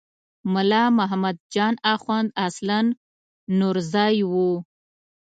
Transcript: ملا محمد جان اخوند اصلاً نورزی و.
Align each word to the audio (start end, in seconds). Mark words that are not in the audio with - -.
ملا 0.53 0.83
محمد 0.97 1.35
جان 1.53 1.73
اخوند 1.93 2.27
اصلاً 2.47 2.79
نورزی 3.59 4.17
و. 4.29 4.33